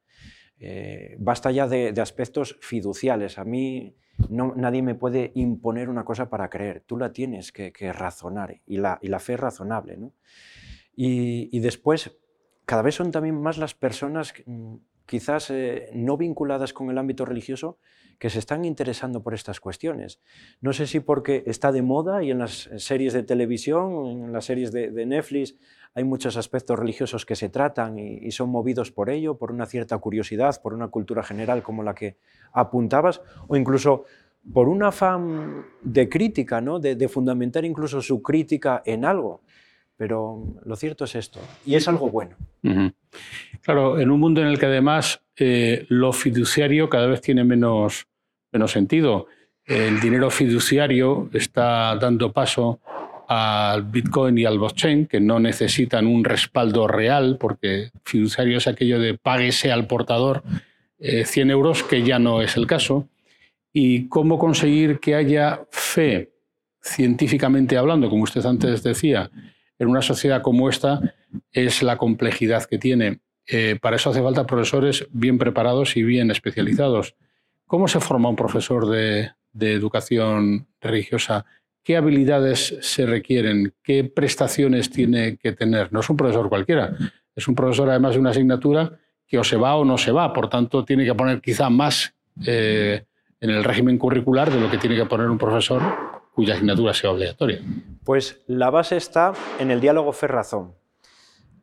[0.59, 3.39] Eh, basta ya de, de aspectos fiduciales.
[3.39, 3.95] A mí
[4.31, 8.99] nadie me puede imponer una cosa para creer, tú la tienes que, razonar y la,
[9.19, 9.99] fe es razonable.
[10.97, 12.19] Y, después,
[12.65, 17.27] cada vez son también más las personas mm, quizás eh, no vinculadas con el ámbito
[17.27, 17.79] religioso,
[18.21, 20.21] que se están interesando por estas cuestiones.
[20.61, 24.45] No sé si porque está de moda y en las series de televisión, en las
[24.45, 25.57] series de, Netflix,
[25.95, 29.97] hay muchos aspectos religiosos que se tratan y, son movidos por ello, por una cierta
[29.97, 32.19] curiosidad, por una cultura general como la que
[32.53, 34.05] apuntabas, o incluso
[34.53, 36.79] por un afán de crítica, ¿no?
[36.79, 39.41] de, fundamentar incluso su crítica en algo.
[39.97, 42.37] Pero lo cierto es esto, y es algo bueno.
[43.63, 48.07] Claro, en un mundo en el que además eh, lo fiduciario cada vez tiene menos,
[48.53, 49.27] menos sentido.
[49.65, 52.81] El dinero fiduciario está dando paso
[53.29, 58.99] al Bitcoin y al blockchain, que no necesitan un respaldo real, porque fiduciario es aquello
[58.99, 60.43] de páguese al portador
[60.99, 63.09] 100 eh, euros, que ya no es el caso.
[63.73, 66.33] Y cómo conseguir que haya fe,
[66.83, 69.31] científicamente hablando, como usted antes decía,
[69.79, 71.15] en una sociedad como esta,
[71.53, 73.21] es la complejidad que tiene.
[73.47, 77.15] Eh, para eso hace falta profesores bien preparados y bien especializados.
[77.71, 79.31] ¿Cómo se forma un profesor de,
[79.61, 81.47] educación religiosa?
[81.85, 83.73] ¿Qué habilidades se requieren?
[83.85, 85.93] ¿Qué prestaciones tiene que tener?
[85.93, 86.97] No es un profesor cualquiera,
[87.33, 90.33] es un profesor además de una asignatura que o se va o no se va,
[90.33, 92.13] por tanto tiene que poner quizá más
[92.45, 93.05] eh,
[93.41, 95.81] en el régimen curricular de lo que tiene que poner un profesor
[96.35, 97.61] cuya asignatura sea obligatoria.
[98.03, 100.75] Pues la base está en el diálogo fe-razón,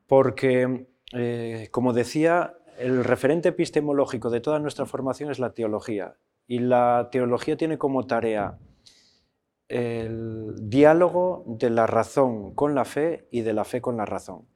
[0.07, 6.15] porque, eh, como decía, el referente epistemológico de toda nuestra formación es la teología.
[6.47, 8.57] Y la teología tiene como tarea
[9.67, 14.47] el diálogo de la razón con la fe y de la fe con la razón.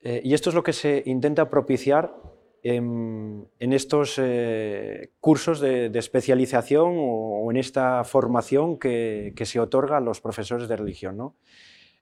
[0.00, 2.14] Eh, y esto es lo que se intenta propiciar
[2.62, 10.20] en, estos eh, cursos de, especialización o, en esta formación que, se otorga a los
[10.20, 11.32] profesores de religión.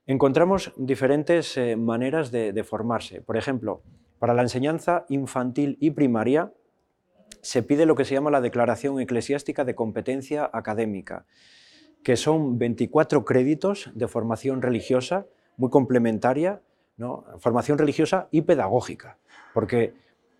[0.05, 3.21] Encontramos diferentes eh, maneras de formarse.
[3.21, 3.83] Por ejemplo,
[4.19, 6.51] para la enseñanza infantil y primaria
[7.41, 11.25] se pide lo que se llama la Declaración Eclesiástica de Competencia Académica,
[12.03, 15.25] que son 24 créditos de formación religiosa
[15.55, 16.61] muy complementaria,
[16.97, 17.25] ¿no?
[17.39, 19.17] formación religiosa y pedagógica,
[19.53, 19.93] porque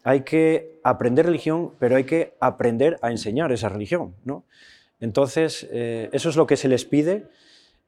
[0.04, 4.16] hay que aprender religión, pero hay que aprender a enseñar esa religión.
[4.24, 4.46] ¿no?
[5.00, 7.28] Entonces, eh, eso es lo que se les pide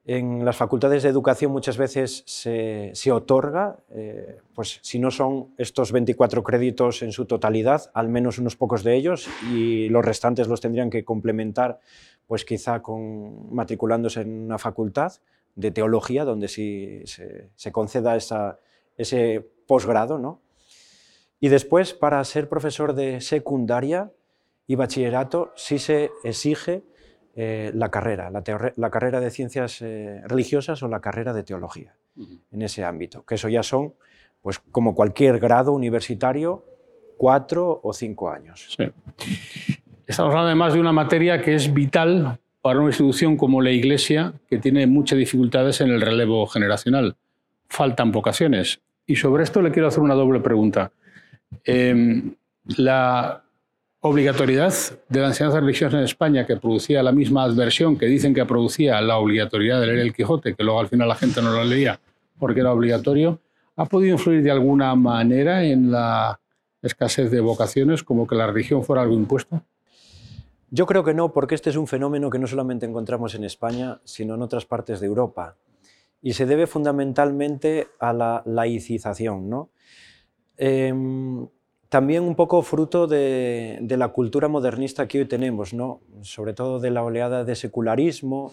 [0.06, 5.92] en las facultades de educación muchas veces se, otorga, eh, pues si no son estos
[5.92, 10.62] 24 créditos en su totalidad, al menos unos pocos de ellos, y los restantes los
[10.62, 11.80] tendrían que complementar,
[12.28, 15.14] pues quizá con, matriculándose en una facultad
[15.56, 20.18] de teología, donde sí se, conceda ese posgrado.
[20.18, 20.42] ¿no?
[21.40, 24.12] Y después, para ser profesor de secundaria
[24.68, 26.84] y bachillerato, sí se exige
[27.36, 31.96] eh, la carrera, la, carrera de ciencias eh, religiosas o la carrera de teología
[32.52, 33.94] en ese ámbito, que eso ya son,
[34.42, 36.66] pues como cualquier grado universitario,
[37.18, 38.76] cuatro o cinco años.
[40.06, 44.34] Estamos hablando además de una materia que es vital para una institución como la Iglesia,
[44.48, 47.16] que tiene muchas dificultades en el relevo generacional.
[47.68, 48.82] Faltan vocaciones.
[49.06, 50.92] Y sobre esto le quiero hacer una doble pregunta.
[51.64, 52.36] Em,
[52.78, 53.44] la
[54.02, 54.74] obligatoriedad
[55.10, 59.02] de la enseñanza religiosa en España, que producía la misma adversión que dicen que producía
[59.02, 62.00] la obligatoriedad de leer el Quijote, que luego al final la gente no lo leía
[62.40, 63.42] porque era obligatorio,
[63.76, 66.40] ¿ha podido influir de alguna manera en la
[66.82, 69.62] escasez de vocaciones, como que la religión fuera algo impuesto?
[70.72, 74.00] Yo creo que no, porque este es un fenómeno que no solamente encontramos en España,
[74.06, 75.58] sino en otras partes de Europa.
[76.22, 79.50] Y se debe fundamentalmente a la laicización.
[79.50, 79.70] ¿no?
[80.58, 81.48] Em,
[81.90, 86.02] también un poco fruto de, la cultura modernista que hoy tenemos, ¿no?
[86.22, 88.52] sobre todo de la oleada de secularismo,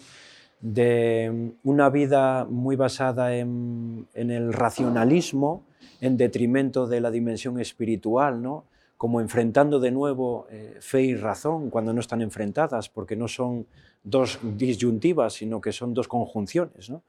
[0.59, 5.63] de una vida muy basada en, el racionalismo
[6.01, 8.65] en detrimento de la dimensión espiritual, ¿no?
[8.97, 13.67] como enfrentando de nuevo eh, fe y razón cuando no están enfrentadas, porque no son
[14.03, 16.89] dos disyuntivas, sino que son dos conjunciones.
[16.89, 17.03] ¿no?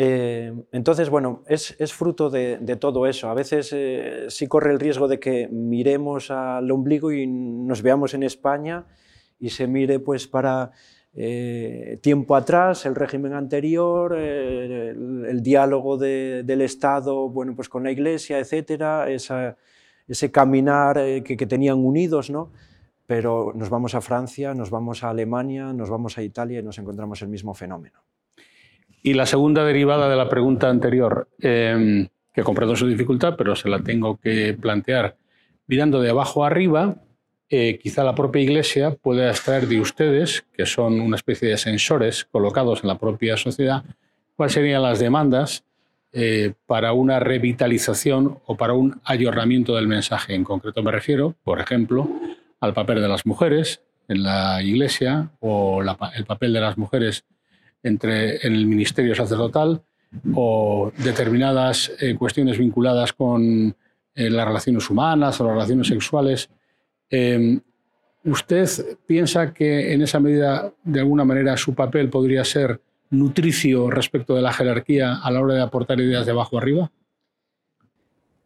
[0.00, 3.28] Eh, entonces, bueno, es, fruto de, todo eso.
[3.28, 8.14] A veces eh, sí corre el riesgo de que miremos al ombligo y nos veamos
[8.14, 8.86] en España
[9.40, 10.70] y se mire pues para
[11.14, 18.38] eh, tiempo atrás, el régimen anterior, el, diálogo del Estado bueno, pues con la Iglesia,
[18.38, 22.52] etcétera, ese caminar que, que, tenían unidos, ¿no?
[23.06, 26.78] Pero nos vamos a Francia, nos vamos a Alemania, nos vamos a Italia y nos
[26.78, 28.07] encontramos el mismo fenómeno.
[29.02, 33.68] Y la segunda derivada de la pregunta anterior, em, que comprendo su dificultad, pero se
[33.68, 35.16] la tengo que plantear
[35.66, 36.96] mirando de abajo arriba,
[37.50, 42.26] eh, quizá la propia Iglesia pueda extraer de ustedes, que son una especie de sensores
[42.26, 43.84] colocados en la propia sociedad,
[44.36, 45.64] cuáles serían las demandas
[46.12, 50.34] eh, para una revitalización o para un ayornamiento del mensaje.
[50.34, 52.08] En concreto me refiero, por ejemplo,
[52.60, 57.24] al papel de las mujeres en la Iglesia o el papel de las mujeres
[57.82, 59.82] entre, en el ministerio sacerdotal
[60.34, 63.74] o determinadas eh, cuestiones vinculadas con
[64.14, 66.50] eh, las relaciones humanas o las relaciones sexuales.
[67.10, 67.60] Em,
[68.24, 68.68] ¿Usted
[69.06, 74.42] piensa que en esa medida, de alguna manera, su papel podría ser nutricio respecto de
[74.42, 76.90] la jerarquía a la hora de aportar ideas de abajo arriba?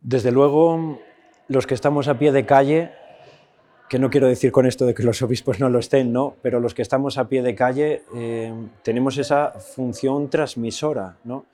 [0.01, 1.01] Desde luego,
[1.49, 2.93] los que estamos a pie de calle,
[3.93, 6.35] que no quiero decir con esto de que los obispos no lo estén, ¿no?
[6.41, 8.51] pero los que estamos a pie de calle eh,
[8.83, 11.19] tenemos esa función transmisora.
[11.25, 11.45] ¿no?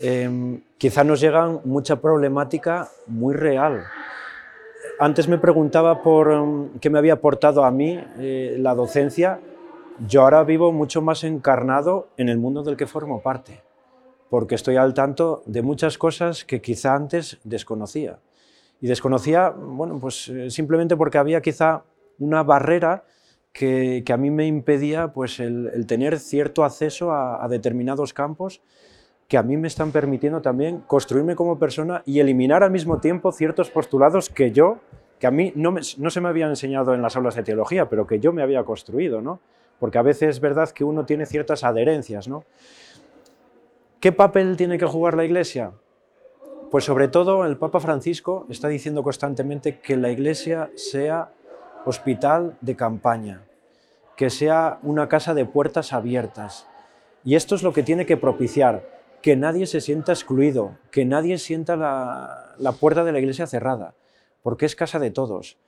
[0.00, 3.84] Eh, quizá nos llega mucha problemática muy real.
[4.98, 9.38] Antes me preguntaba por um, qué me había aportado a mí eh, la docencia
[10.08, 13.60] yo ahora vivo mucho más encarnado en el mundo del que formo parte,
[14.30, 18.18] porque estoy al tanto de muchas cosas que quizá antes desconocía.
[18.82, 21.84] Y desconocía, bueno, pues eh, simplemente porque había quizá
[22.18, 23.04] una barrera
[23.52, 28.60] que, a mí me impedía pues, el, tener cierto acceso a, determinados campos
[29.28, 33.32] que a mí me están permitiendo también construirme como persona y eliminar al mismo tiempo
[33.32, 34.80] ciertos postulados que yo,
[35.18, 38.06] que a mí no, no se me habían enseñado en las aulas de teología, pero
[38.06, 39.40] que yo me había construido, ¿no?
[39.82, 42.28] porque a veces es verdad que uno tiene ciertas adherencias.
[42.28, 42.44] ¿no?
[43.98, 45.72] ¿Qué papel tiene que jugar la Iglesia?
[46.72, 51.30] Pues sobre todo el Papa Francisco está diciendo constantemente que la Iglesia sea
[51.84, 53.42] hospital de campaña,
[54.16, 56.66] que sea una casa de puertas abiertas.
[57.24, 58.88] Y esto es lo que tiene que propiciar,
[59.20, 63.94] que nadie se sienta excluido, que nadie sienta la, la puerta de la Iglesia cerrada,
[64.42, 65.58] porque es casa de todos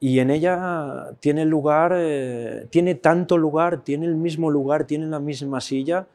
[0.00, 5.20] y en ella tiene lugar, eh, tiene tanto lugar, tiene el mismo lugar, tiene la
[5.20, 6.08] misma silla,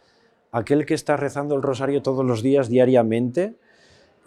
[0.52, 3.56] aquel que está rezando el rosario todos los días diariamente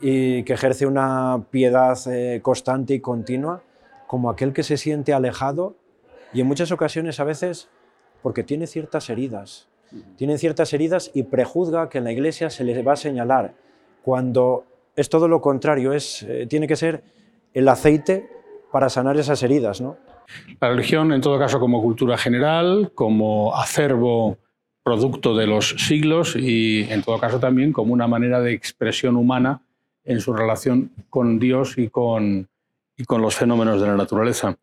[0.01, 3.63] y que ejerce una piedad eh, constante y continua,
[4.07, 5.77] como aquel que se siente alejado
[6.33, 7.69] y en muchas ocasiones a veces
[8.23, 9.69] porque tiene ciertas heridas,
[10.17, 13.55] tiene ciertas heridas y prejuzga que en la iglesia se le va a señalar,
[14.03, 14.65] cuando
[14.97, 17.03] es todo lo contrario, es, eh, tiene que ser
[17.55, 18.29] el aceite
[18.71, 19.81] para sanar esas heridas.
[19.81, 19.97] ¿no?
[20.61, 24.39] La religión, en todo caso, como cultura general, como acervo
[24.83, 29.63] producto de los siglos y, en todo caso, también como una manera de expresión humana
[30.05, 32.49] en su relación con Dios y con,
[32.97, 34.57] y con los fenómenos de la naturaleza.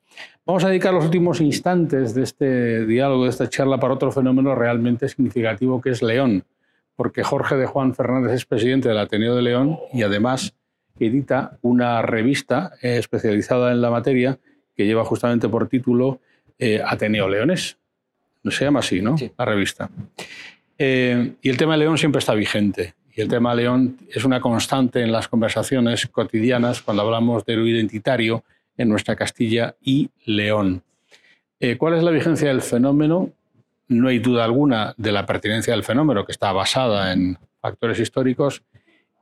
[0.46, 4.56] Vamos a dedicar los últimos instantes de este diálogo, de esta charla, para otro fenómeno
[4.56, 6.44] realmente significativo que es León,
[6.96, 10.54] porque Jorge de Juan Fernández es presidente del Ateneo de León y además
[11.00, 14.40] edita una revista especializada en la materia
[14.76, 16.22] que lleva justamente por título
[16.58, 17.78] eh, Ateneo Leones.
[18.50, 19.16] Se llama así, ¿no?
[19.38, 19.90] La revista.
[20.78, 22.94] Eh, y el tema de León siempre está vigente.
[23.18, 27.66] Y el tema León es una constante en las conversaciones cotidianas cuando hablamos de lo
[27.66, 28.44] identitario
[28.78, 30.84] en nuestra Castilla y León.
[31.80, 33.32] ¿Cuál es la vigencia del fenómeno?
[33.88, 38.62] No hay duda alguna de la pertinencia del fenómeno, que está basada en factores históricos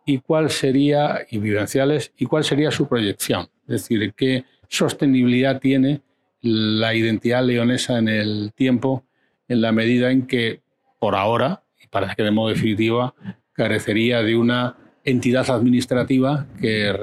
[0.05, 3.47] y cuál sería, y vivenciales, y cuál sería su proyección.
[3.61, 6.01] Es decir, qué sostenibilidad tiene
[6.41, 9.05] la identidad leonesa en el tiempo,
[9.47, 10.59] en la medida en que,
[10.99, 13.15] por ahora, y parece que de modo definitivo,
[13.55, 16.93] carecería de una entidad administrativa que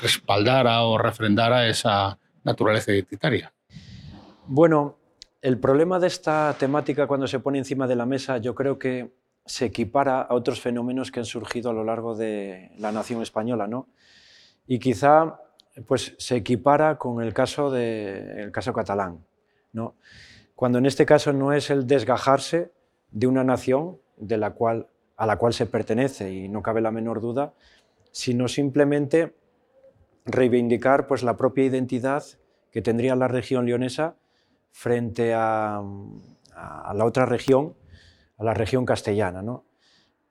[0.00, 3.52] respaldara o refrendara esa naturaleza identitaria.
[4.46, 4.96] Bueno,
[5.42, 9.12] el problema de esta temática cuando se pone encima de la mesa, yo creo que
[9.44, 13.66] se equipara a otros fenómenos que han surgido a lo largo de la nación española,
[13.66, 13.88] ¿no?
[14.66, 15.40] Y quizá
[15.86, 19.24] pues, se equipara con el caso, de, el caso catalán,
[19.72, 19.96] ¿no?
[20.54, 22.72] Cuando en este caso no es el desgajarse
[23.10, 26.90] de una nación de la cual, a la cual se pertenece y no cabe la
[26.90, 27.52] menor duda,
[28.10, 29.34] sino simplemente
[30.24, 32.24] reivindicar pues, la propia identidad
[32.70, 34.16] que tendría la región leonesa
[34.70, 35.82] frente a,
[36.54, 37.74] a la otra región
[38.38, 39.42] a la región castellana.
[39.42, 39.64] ¿no?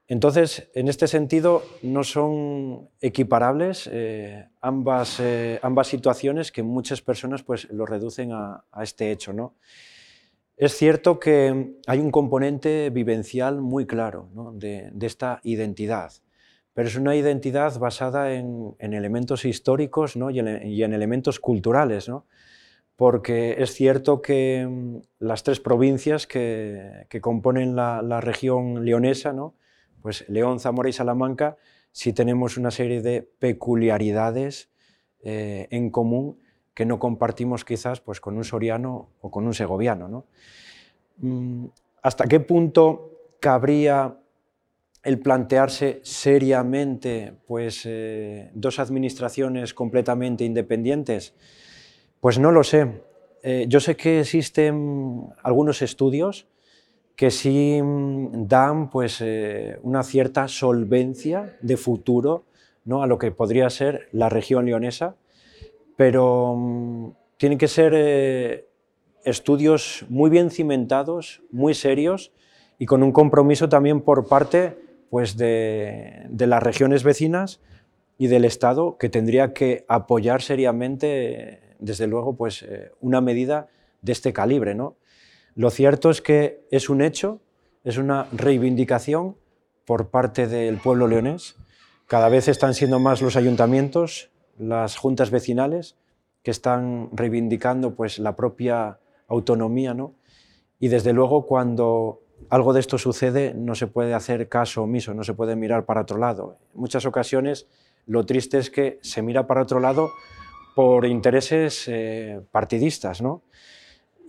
[0.08, 7.43] Entonces, en este sentido, no son equiparables eh, ambas, eh, ambas situaciones que muchas personas
[7.43, 9.34] pues, lo reducen a, este hecho.
[9.34, 9.56] ¿no?
[10.57, 16.11] Es cierto que hay un componente vivencial muy claro de, esta identidad,
[16.73, 22.10] pero es una identidad basada en, elementos históricos y, en, elementos culturales.
[22.95, 29.35] porque es cierto que mm, las tres provincias que, componen la, región leonesa,
[30.01, 31.58] pues León, Zamora y Salamanca,
[31.91, 34.71] sí tenemos una serie de peculiaridades
[35.19, 36.39] eh, en común
[36.78, 40.08] que no compartimos quizás pues, con un soriano o con un segoviano.
[40.08, 40.25] ¿no?
[41.17, 41.65] Mm,
[42.04, 44.15] ¿Hasta qué punto cabría
[45.02, 51.34] el plantearse seriamente pues, eh, dos administraciones completamente independientes?
[52.19, 53.02] Pues no lo sé.
[53.42, 56.46] Eh, yo sé que existen algunos estudios
[57.15, 62.44] que sí mm, dan pues, eh, una cierta solvencia de futuro
[62.86, 63.02] ¿no?
[63.02, 65.15] a lo que podría ser la región leonesa,
[65.98, 67.93] pero mm, tienen que ser
[69.25, 72.31] estudios muy bien cimentados, muy serios
[72.79, 74.77] y con un compromiso también por parte
[75.10, 77.60] pues, de, las regiones vecinas
[78.17, 83.67] y del Estado que tendría que apoyar seriamente, desde luego, pues, eh, una medida
[84.02, 84.75] de este calibre.
[84.75, 84.95] ¿no?
[85.56, 87.41] Lo cierto es que es un hecho,
[87.83, 89.35] es una reivindicación
[89.85, 91.56] por parte del pueblo leonés.
[92.08, 95.97] Cada vez están siendo más los ayuntamientos, las juntas vecinales,
[96.43, 99.93] que están reivindicando pues, la propia autonomía.
[99.93, 100.13] ¿no?
[100.79, 105.23] Y desde luego cuando algo de esto sucede, no se puede hacer caso omiso, no
[105.23, 106.58] se puede mirar para otro lado.
[106.73, 107.67] En muchas ocasiones
[108.05, 110.12] lo triste es que se mira para otro lado
[110.75, 113.21] por intereses eh, partidistas.
[113.21, 113.41] ¿no?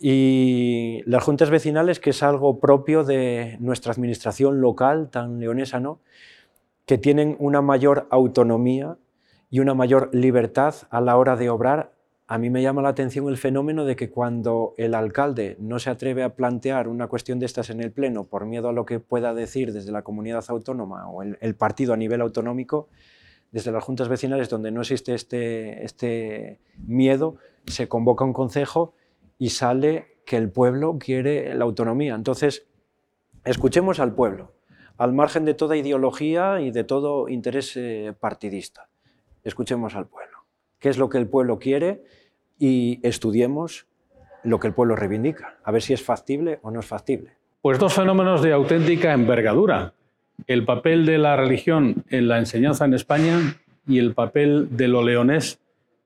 [0.00, 6.00] Y las juntas vecinales, que es algo propio de nuestra administración local tan leonesa, ¿no?
[6.86, 8.96] que tienen una mayor autonomía
[9.50, 11.92] y una mayor libertad a la hora de obrar
[12.30, 15.88] a mí me llama la atención el fenómeno de que cuando el alcalde no se
[15.88, 19.00] atreve a plantear una cuestión de estas en el Pleno por miedo a lo que
[19.00, 22.90] pueda decir desde la comunidad autónoma o el, partido a nivel autonómico,
[23.50, 27.36] desde las juntas vecinales donde no existe este, este miedo,
[27.66, 28.92] se convoca un consejo
[29.38, 32.14] y sale que el pueblo quiere la autonomía.
[32.14, 32.66] Entonces,
[33.46, 34.52] escuchemos al pueblo,
[34.98, 38.90] al margen de toda ideología y de todo interés eh, partidista.
[39.44, 40.38] Escuchemos al pueblo.
[40.78, 42.02] ¿Qué es lo que el pueblo quiere?
[42.58, 43.86] y estudiemos
[44.42, 47.32] lo que el pueblo reivindica, a ver si es factible o no es factible.
[47.60, 49.92] Pues dos fenómenos de auténtica envergadura.
[50.46, 55.02] El papel de la religión en la enseñanza en España y el papel de lo
[55.02, 55.58] leonés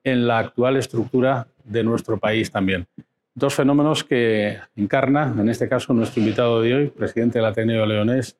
[0.05, 2.87] en la actual estructura de nuestro país también.
[3.35, 8.37] Dos fenómenos que encarna, en este caso, nuestro invitado de hoy, presidente del Ateneo Leonés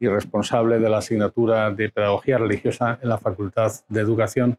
[0.00, 4.58] y responsable de la asignatura de Pedagogía Religiosa en la Facultad de Educación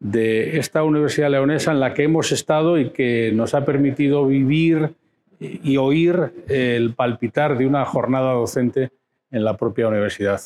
[0.00, 4.94] de esta Universidad Leonesa en la que hemos estado y que nos ha permitido vivir
[5.38, 8.90] y oír el palpitar de una jornada docente
[9.30, 10.40] en la propia universidad.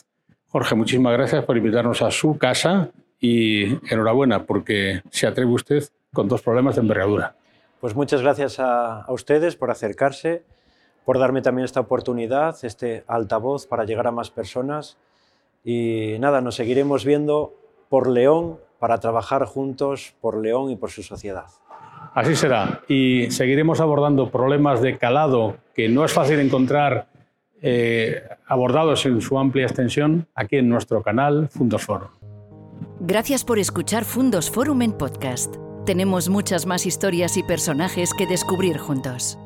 [0.49, 6.29] Jorge, muchísimas gracias por invitarnos a su casa y enhorabuena porque se atreve usted con
[6.29, 7.37] dos problemas de envergadura.
[7.81, 10.43] Pues muchas gracias a, a ustedes por acercarse,
[11.09, 14.99] por darme también esta oportunidad, este altavoz para llegar a más personas
[15.65, 17.55] y nada, nos seguiremos viendo
[17.89, 21.47] por León para trabajar juntos por León y por su sociedad.
[22.13, 22.83] Así será.
[22.89, 27.09] Y seguiremos abordando problemas de calado que no es fácil encontrar
[27.63, 32.11] eh, abordados en su amplia extensión aquí en nuestro canal Fundos Forum.
[33.01, 35.57] Gracias por escuchar Fundos Forum en podcast.
[35.87, 39.39] Tenemos muchas más historias y personajes que descubrir juntos.